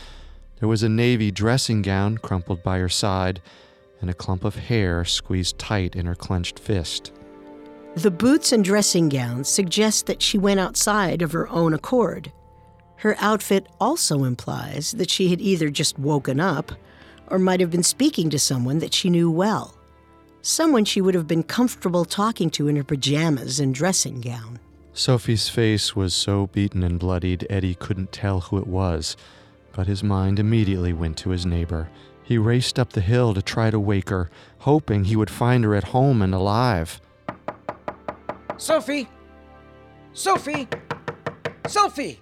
[0.61, 3.41] There was a navy dressing gown crumpled by her side,
[4.03, 7.11] and a clump of hair squeezed tight in her clenched fist.
[7.97, 12.33] The boots and dressing gown suggest that she went outside of her own accord.
[12.97, 16.73] Her outfit also implies that she had either just woken up
[17.27, 19.75] or might have been speaking to someone that she knew well.
[20.41, 24.59] Someone she would have been comfortable talking to in her pajamas and dressing gown.
[24.95, 29.17] Sophie's face was so beaten and bloodied, Eddie couldn't tell who it was,
[29.73, 31.91] but his mind immediately went to his neighbor.
[32.23, 35.75] He raced up the hill to try to wake her, hoping he would find her
[35.75, 36.99] at home and alive.
[38.63, 39.09] Sophie!
[40.13, 40.69] Sophie!
[41.67, 42.21] Sophie!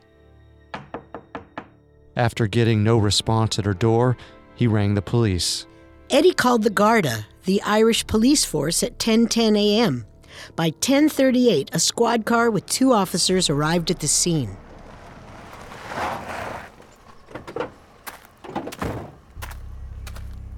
[2.16, 4.16] After getting no response at her door,
[4.54, 5.66] he rang the police.
[6.08, 10.06] Eddie called the Garda, the Irish police force, at 10:10 a.m.
[10.56, 14.56] By 10:38, a squad car with two officers arrived at the scene.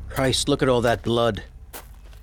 [0.09, 1.42] Christ, look at all that blood.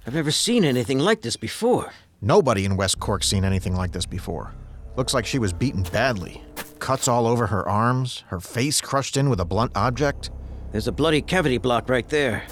[0.07, 1.91] I've never seen anything like this before.
[2.21, 4.53] Nobody in West Cork's seen anything like this before.
[4.97, 6.43] Looks like she was beaten badly.
[6.79, 10.29] Cuts all over her arms, her face crushed in with a blunt object.
[10.71, 12.43] There's a bloody cavity block right there.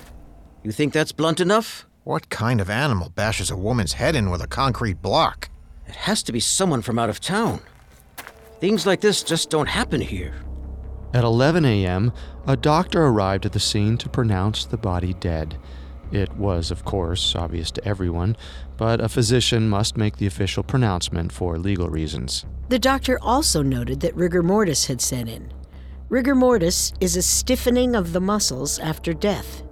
[0.64, 1.86] You think that's blunt enough?
[2.06, 5.50] What kind of animal bashes a woman's head in with a concrete block?
[5.86, 7.60] It has to be someone from out of town.
[8.62, 10.34] Things like this just don't happen here.
[11.14, 12.14] At 11 a.m.,
[12.46, 15.58] a doctor arrived at the scene to pronounce the body dead.
[16.12, 18.38] It was, of course, obvious to everyone,
[18.78, 22.46] but a physician must make the official pronouncement for legal reasons.
[22.70, 25.52] The doctor also noted that rigor mortis had set in.
[26.10, 29.64] Rigor mortis is a stiffening of the muscles after death.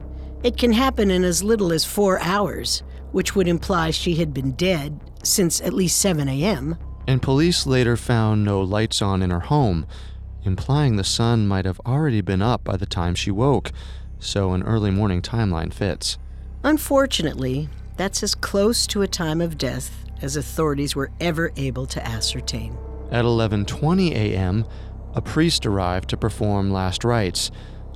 [0.44, 4.52] It can happen in as little as four hours, which would imply she had been
[4.52, 6.78] dead since at least 7 a.m.
[7.08, 9.88] And police later found no lights on in her home,
[10.44, 13.72] implying the sun might have already been up by the time she woke,
[14.20, 16.18] so an early morning timeline fits.
[16.66, 22.04] Unfortunately, that's as close to a time of death as authorities were ever able to
[22.04, 22.76] ascertain.
[23.12, 24.66] At 11:20 a.m.,
[25.14, 27.52] a priest arrived to perform last rites.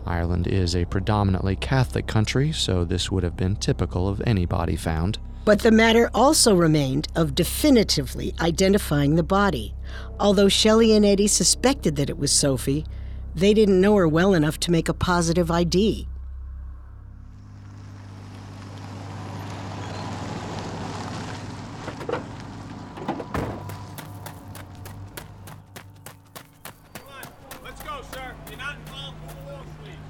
[0.06, 4.76] Ireland is a predominantly Catholic country, so this would have been typical of any body
[4.76, 5.18] found.
[5.46, 9.74] But the matter also remained of definitively identifying the body.
[10.20, 12.86] Although Shelley and Eddie suspected that it was Sophie,
[13.34, 16.08] they didn't know her well enough to make a positive ID.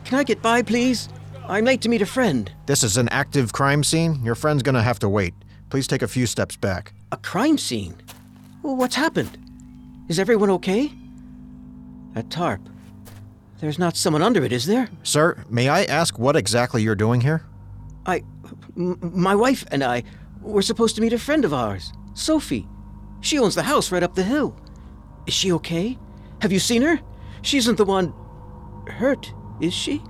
[0.10, 1.08] Can I get by, please?
[1.48, 2.52] I'm late to meet a friend.
[2.66, 4.20] This is an active crime scene.
[4.24, 5.36] Your friend's gonna have to wait.
[5.70, 6.94] Please take a few steps back.
[7.12, 7.96] A crime scene?
[8.64, 9.38] Well, what's happened?
[10.08, 10.92] Is everyone okay?
[12.16, 12.60] That tarp.
[13.60, 14.90] There's not someone under it, is there?
[15.04, 17.46] Sir, may I ask what exactly you're doing here?
[18.08, 18.24] I.
[18.76, 20.02] M- my wife and I
[20.42, 22.68] were supposed to meet a friend of ours, Sophie.
[23.22, 24.56] She owns the house right up the hill.
[25.28, 26.00] Is she okay?
[26.42, 27.00] Have you seen her?
[27.44, 28.12] She isn't the one.
[28.88, 30.02] hurt, is she?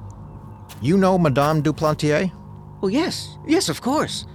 [0.81, 2.31] You know Madame du Plantier?
[2.31, 3.38] Well, oh, yes.
[3.45, 4.25] Yes, of course.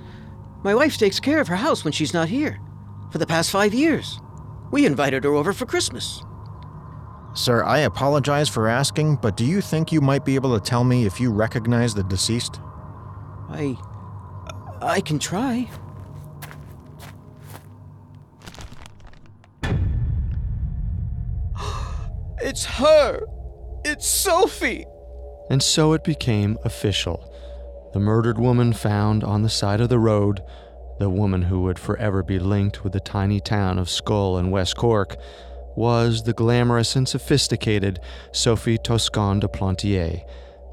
[0.63, 2.61] My wife takes care of her house when she's not here.
[3.11, 4.21] For the past five years.
[4.71, 6.23] We invited her over for Christmas.
[7.35, 10.85] Sir, I apologize for asking, but do you think you might be able to tell
[10.85, 12.61] me if you recognize the deceased?
[13.49, 13.77] I.
[14.83, 15.71] I can try.
[22.41, 23.21] it's her!
[23.85, 24.85] It's Sophie!
[25.51, 27.31] And so it became official.
[27.93, 30.43] The murdered woman found on the side of the road,
[30.99, 34.77] the woman who would forever be linked with the tiny town of Schull in West
[34.77, 35.17] Cork,
[35.77, 37.99] was the glamorous and sophisticated
[38.33, 40.23] Sophie Toscan du Plantier.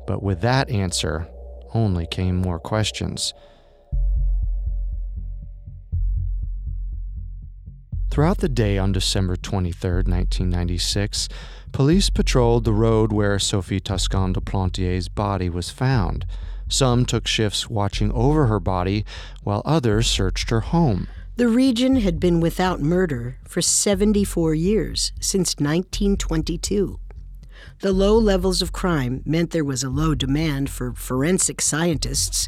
[0.07, 1.27] But with that answer,
[1.73, 3.33] only came more questions.
[8.11, 11.29] Throughout the day on December 23, 1996,
[11.71, 16.25] police patrolled the road where Sophie Toscan du Plantier's body was found.
[16.67, 19.05] Some took shifts watching over her body,
[19.43, 21.07] while others searched her home.
[21.35, 26.99] The region had been without murder for 74 years, since 1922.
[27.79, 32.47] The low levels of crime meant there was a low demand for forensic scientists,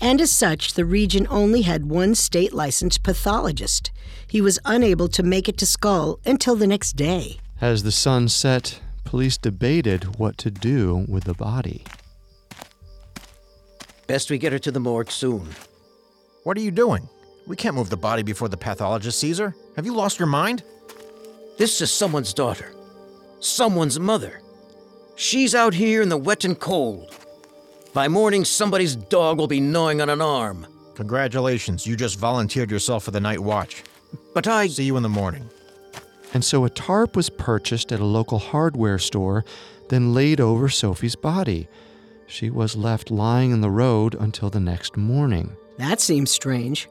[0.00, 3.90] and as such, the region only had one state licensed pathologist.
[4.26, 7.38] He was unable to make it to Schull until the next day.
[7.60, 11.84] As the sun set, police debated what to do with the body.
[14.06, 15.46] Best we get her to the morgue soon.
[16.44, 17.06] What are you doing?
[17.46, 19.54] We can't move the body before the pathologist sees her.
[19.76, 20.62] Have you lost your mind?
[21.58, 22.72] This is someone's daughter.
[23.40, 24.40] Someone's mother.
[25.16, 27.14] She's out here in the wet and cold.
[27.92, 30.66] By morning, somebody's dog will be gnawing on an arm.
[30.94, 33.82] Congratulations, you just volunteered yourself for the night watch.
[34.32, 34.68] But I.
[34.68, 35.50] See you in the morning.
[36.32, 39.44] And so a tarp was purchased at a local hardware store,
[39.88, 41.68] then laid over Sophie's body.
[42.26, 45.56] She was left lying in the road until the next morning.
[45.78, 46.88] That seems strange.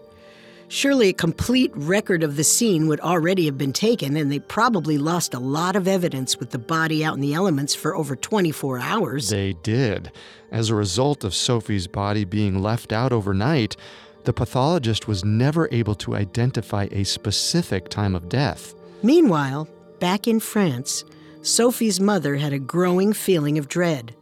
[0.67, 5.00] Surely a complete record of the scene would already have been taken, and they probably
[5.00, 8.77] lost a lot of evidence with the body out in the elements for over 24
[8.77, 9.29] hours.
[9.29, 10.12] They did.
[10.52, 13.77] As a result of Sophie's body being left out overnight,
[14.25, 18.75] the pathologist was never able to identify a specific time of death.
[19.02, 19.69] Meanwhile,
[20.00, 21.06] back in France,
[21.41, 24.15] Sophie's mother had a growing feeling of dread.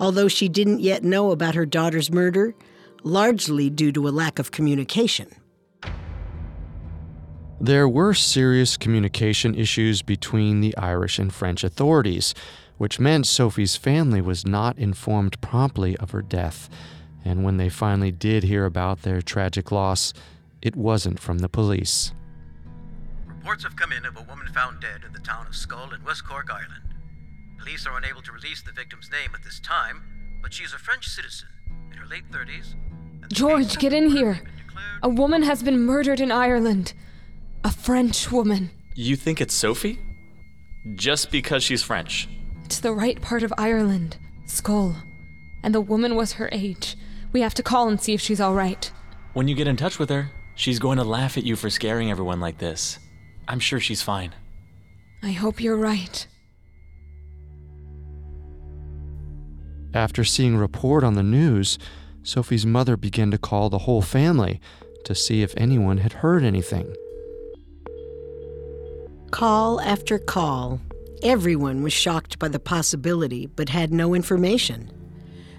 [0.00, 2.54] Although she didn't yet know about her daughter's murder,
[3.02, 5.28] largely due to a lack of communication.
[7.60, 12.34] There were serious communication issues between the Irish and French authorities,
[12.76, 16.68] which meant Sophie's family was not informed promptly of her death.
[17.24, 20.12] And when they finally did hear about their tragic loss,
[20.60, 22.12] it wasn't from the police.
[23.46, 26.02] Reports have come in of a woman found dead in the town of Schull in
[26.02, 26.82] West Cork, Ireland.
[27.60, 30.02] Police are unable to release the victim's name at this time,
[30.42, 31.46] but she is a French citizen
[31.92, 32.74] in her late 30s.
[33.28, 34.40] George, get in here.
[35.04, 36.92] A woman has been murdered in Ireland.
[37.62, 38.70] A French woman.
[38.96, 40.00] You think it's Sophie?
[40.96, 42.28] Just because she's French.
[42.64, 44.16] It's the right part of Ireland.
[44.48, 44.96] Schull.
[45.62, 46.96] And the woman was her age.
[47.32, 48.90] We have to call and see if she's all right.
[49.34, 52.10] When you get in touch with her, she's going to laugh at you for scaring
[52.10, 52.98] everyone like this.
[53.48, 54.34] I'm sure she's fine.
[55.22, 56.26] I hope you're right.
[59.94, 61.78] After seeing a report on the news,
[62.22, 64.60] Sophie's mother began to call the whole family
[65.04, 66.94] to see if anyone had heard anything.
[69.30, 70.80] Call after call.
[71.22, 74.90] Everyone was shocked by the possibility but had no information.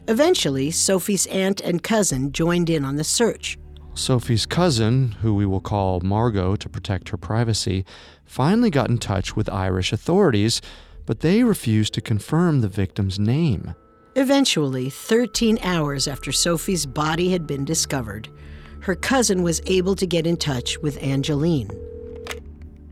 [0.08, 3.58] Eventually, Sophie's aunt and cousin joined in on the search.
[3.98, 7.84] Sophie's cousin, who we will call Margot to protect her privacy,
[8.26, 10.62] finally got in touch with Irish authorities,
[11.06, 13.74] but they refused to confirm the victim's name.
[14.16, 18.30] Eventually, 13 hours after Sophie's body had been discovered,
[18.82, 21.70] her cousin was able to get in touch with Angeline.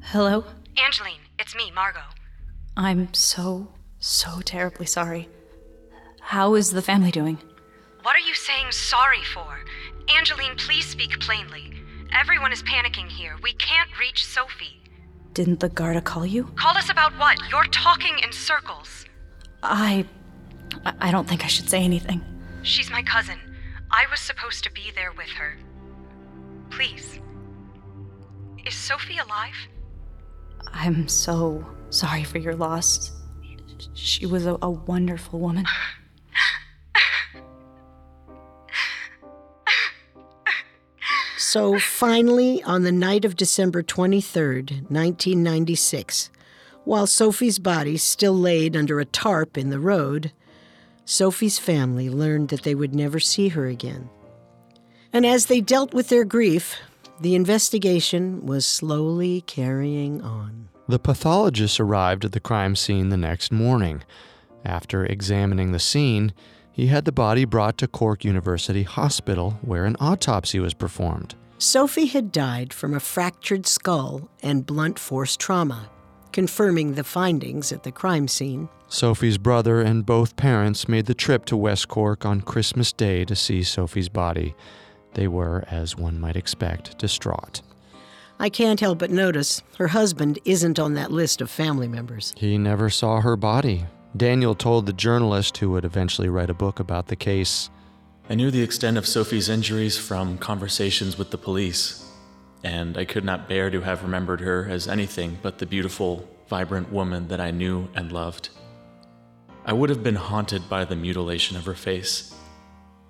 [0.02, 0.44] Hello?
[0.84, 2.00] Angeline, it's me, Margot.
[2.76, 5.30] I'm so, so terribly sorry.
[6.20, 7.38] How is the family doing?
[8.02, 9.60] What are you saying sorry for?
[10.14, 11.72] Angeline, please speak plainly.
[12.12, 13.36] Everyone is panicking here.
[13.42, 14.82] We can't reach Sophie.
[15.34, 16.46] Didn't the Garda call you?
[16.56, 17.38] Call us about what?
[17.50, 19.06] You're talking in circles.
[19.64, 20.06] I.
[21.00, 22.22] I don't think I should say anything.
[22.64, 23.40] She's my cousin.
[23.92, 25.58] I was supposed to be there with her.
[26.70, 27.20] Please.
[28.66, 29.56] Is Sophie alive?
[30.74, 33.12] I'm so sorry for your loss.
[33.94, 35.66] She was a, a wonderful woman.
[41.56, 46.30] So finally, on the night of December 23rd, 1996,
[46.84, 50.34] while Sophie's body still laid under a tarp in the road,
[51.06, 54.10] Sophie's family learned that they would never see her again.
[55.14, 56.76] And as they dealt with their grief,
[57.22, 60.68] the investigation was slowly carrying on.
[60.90, 64.04] The pathologist arrived at the crime scene the next morning.
[64.66, 66.34] After examining the scene,
[66.70, 71.34] he had the body brought to Cork University Hospital where an autopsy was performed.
[71.58, 75.90] Sophie had died from a fractured skull and blunt force trauma,
[76.34, 78.68] confirming the findings at the crime scene.
[78.90, 83.36] Sophie's brother and both parents made the trip to West Cork on Christmas Day to
[83.36, 84.54] see Sophie's body.
[85.14, 87.62] They were, as one might expect, distraught.
[88.38, 92.34] I can't help but notice her husband isn't on that list of family members.
[92.36, 93.86] He never saw her body.
[94.18, 97.70] Daniel told the journalist who would eventually write a book about the case.
[98.28, 102.10] I knew the extent of Sophie's injuries from conversations with the police,
[102.64, 106.92] and I could not bear to have remembered her as anything but the beautiful, vibrant
[106.92, 108.50] woman that I knew and loved.
[109.64, 112.34] I would have been haunted by the mutilation of her face,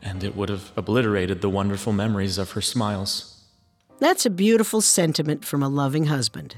[0.01, 3.41] and it would have obliterated the wonderful memories of her smiles.
[3.99, 6.57] That's a beautiful sentiment from a loving husband.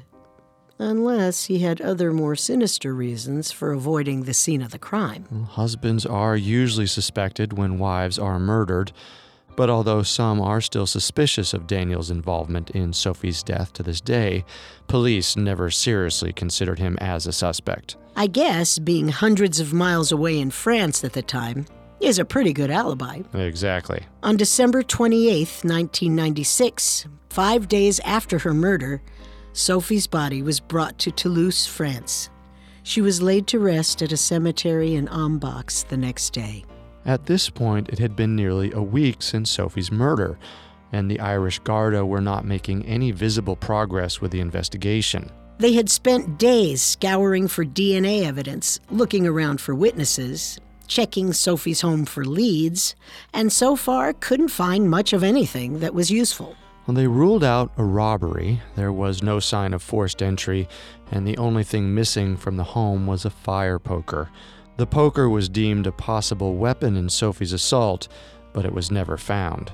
[0.79, 5.47] Unless he had other more sinister reasons for avoiding the scene of the crime.
[5.51, 8.91] Husbands are usually suspected when wives are murdered,
[9.55, 14.45] but although some are still suspicious of Daniel's involvement in Sophie's death to this day,
[14.87, 17.97] police never seriously considered him as a suspect.
[18.15, 21.65] I guess being hundreds of miles away in France at the time
[21.99, 23.21] is a pretty good alibi.
[23.33, 24.03] Exactly.
[24.21, 29.01] On December 28, 1996, five days after her murder,
[29.57, 32.29] Sophie's body was brought to Toulouse, France.
[32.83, 36.63] She was laid to rest at a cemetery in Ambax the next day.
[37.07, 40.37] At this point, it had been nearly a week since Sophie's murder,
[40.91, 45.31] and the Irish Garda were not making any visible progress with the investigation.
[45.57, 52.05] They had spent days scouring for DNA evidence, looking around for witnesses, checking Sophie's home
[52.05, 52.95] for leads,
[53.33, 56.55] and so far couldn't find much of anything that was useful.
[56.87, 60.69] When they ruled out a robbery, there was no sign of forced entry,
[61.11, 64.29] and the only thing missing from the home was a fire poker.
[64.77, 68.07] The poker was deemed a possible weapon in Sophie's assault,
[68.53, 69.73] but it was never found.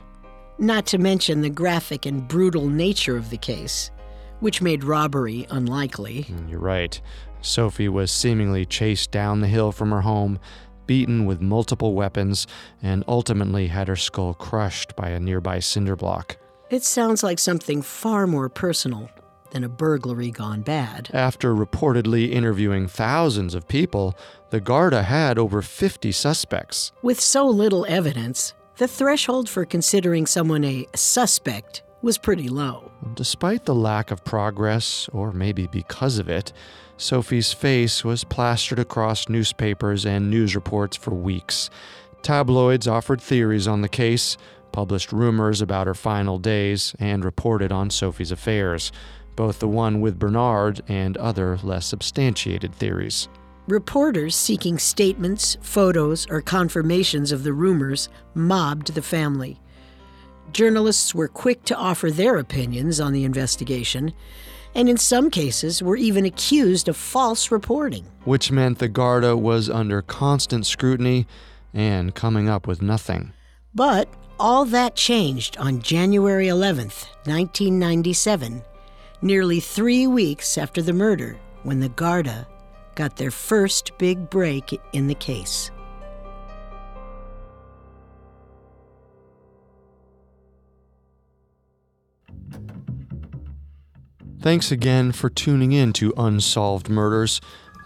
[0.57, 3.91] Not to mention the graphic and brutal nature of the case,
[4.39, 6.23] which made robbery unlikely.
[6.23, 6.99] Mm, you're right.
[7.41, 10.39] Sophie was seemingly chased down the hill from her home,
[10.87, 12.47] beaten with multiple weapons,
[12.81, 16.37] and ultimately had her skull crushed by a nearby cinder block.
[16.69, 19.09] It sounds like something far more personal
[19.51, 21.09] than a burglary gone bad.
[21.13, 24.17] After reportedly interviewing thousands of people,
[24.49, 26.91] the Garda had over 50 suspects.
[27.01, 32.91] With so little evidence, the threshold for considering someone a suspect was pretty low.
[33.13, 36.51] Despite the lack of progress, or maybe because of it,
[36.97, 41.69] Sophie's face was plastered across newspapers and news reports for weeks.
[42.23, 44.37] Tabloids offered theories on the case,
[44.73, 48.91] published rumors about her final days, and reported on Sophie's affairs,
[49.37, 53.29] both the one with Bernard and other less substantiated theories.
[53.67, 59.57] Reporters seeking statements, photos, or confirmations of the rumors mobbed the family.
[60.51, 64.13] Journalists were quick to offer their opinions on the investigation,
[64.75, 68.05] and in some cases were even accused of false reporting.
[68.25, 71.25] Which meant the Garda was under constant scrutiny
[71.73, 73.31] and coming up with nothing.
[73.73, 74.07] But
[74.39, 78.61] all that changed on January 11th, 1997,
[79.21, 82.47] nearly three weeks after the murder, when the Garda
[82.95, 85.71] got their first big break in the case.
[94.43, 97.39] Thanks again for tuning in to Unsolved Murders.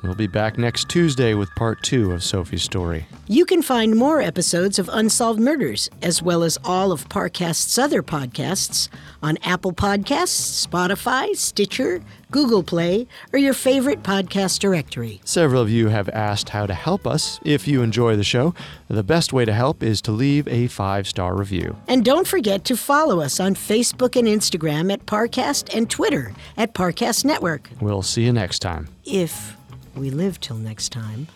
[0.04, 3.08] We'll be back next Tuesday with part two of Sophie's story.
[3.28, 8.04] You can find more episodes of Unsolved Murders, as well as all of Parcast's other
[8.04, 8.90] podcasts,
[9.24, 15.20] on Apple Podcasts, Spotify, Stitcher, Google Play, or your favorite podcast directory.
[15.26, 17.40] Several of you have asked how to help us.
[17.44, 18.54] If you enjoy the show,
[18.88, 21.76] the best way to help is to leave a five star review.
[21.88, 26.74] And don't forget to follow us on Facebook and Instagram at Parcast and Twitter at
[26.74, 27.70] Parcast Network.
[27.82, 28.88] We'll see you next time.
[29.04, 29.57] If
[29.98, 31.28] we live till next time.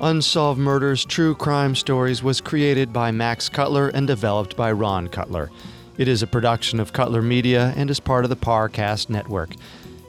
[0.00, 5.50] Unsolved Murders True Crime Stories was created by Max Cutler and developed by Ron Cutler.
[5.98, 9.50] It is a production of Cutler Media and is part of the Parcast Network.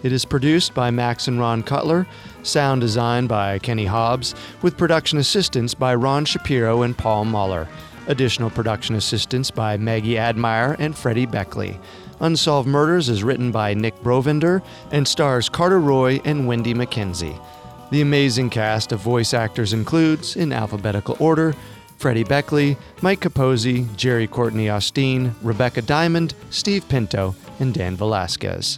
[0.03, 2.07] It is produced by Max and Ron Cutler,
[2.43, 7.67] sound design by Kenny Hobbs, with production assistance by Ron Shapiro and Paul Muller.
[8.07, 11.77] Additional production assistance by Maggie Admire and Freddie Beckley.
[12.21, 14.61] Unsolved Murders is written by Nick Brovender
[14.91, 17.39] and stars Carter Roy and Wendy McKenzie.
[17.89, 21.55] The amazing cast of voice actors includes, in alphabetical order,
[21.97, 28.77] Freddie Beckley, Mike Capozzi, Jerry Courtney Austin, Rebecca Diamond, Steve Pinto, and Dan Velasquez.